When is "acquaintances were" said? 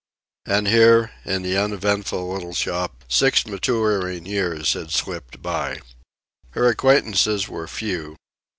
6.69-7.67